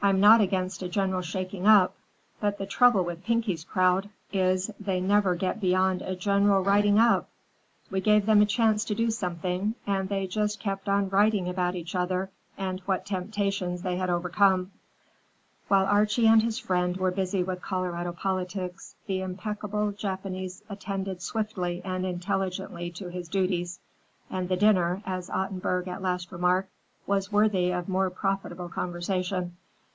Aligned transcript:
I'm 0.00 0.20
not 0.20 0.40
against 0.40 0.80
a 0.80 0.88
general 0.88 1.22
shaking 1.22 1.66
up, 1.66 1.96
but 2.38 2.58
the 2.58 2.66
trouble 2.66 3.02
with 3.04 3.24
Pinky's 3.24 3.64
crowd 3.64 4.08
is 4.32 4.70
they 4.78 5.00
never 5.00 5.34
get 5.34 5.60
beyond 5.60 6.02
a 6.02 6.14
general 6.14 6.62
writing 6.62 7.00
up. 7.00 7.28
We 7.90 8.00
gave 8.00 8.24
them 8.24 8.40
a 8.40 8.46
chance 8.46 8.84
to 8.84 8.94
do 8.94 9.10
something, 9.10 9.74
and 9.88 10.08
they 10.08 10.28
just 10.28 10.60
kept 10.60 10.88
on 10.88 11.08
writing 11.08 11.48
about 11.48 11.74
each 11.74 11.96
other 11.96 12.30
and 12.56 12.78
what 12.86 13.06
temptations 13.06 13.82
they 13.82 13.96
had 13.96 14.08
overcome." 14.08 14.70
While 15.66 15.84
Archie 15.86 16.28
and 16.28 16.44
his 16.44 16.60
friend 16.60 16.96
were 16.96 17.10
busy 17.10 17.42
with 17.42 17.60
Colorado 17.60 18.12
politics, 18.12 18.94
the 19.08 19.20
impeccable 19.20 19.90
Japanese 19.90 20.62
attended 20.70 21.22
swiftly 21.22 21.82
and 21.84 22.06
intelligently 22.06 22.92
to 22.92 23.08
his 23.08 23.28
duties, 23.28 23.80
and 24.30 24.48
the 24.48 24.56
dinner, 24.56 25.02
as 25.04 25.28
Ottenburg 25.28 25.88
at 25.88 26.02
last 26.02 26.30
remarked, 26.30 26.70
was 27.04 27.32
worthy 27.32 27.72
of 27.72 27.88
more 27.88 28.10
profitable 28.10 28.68
conversation. 28.68 29.56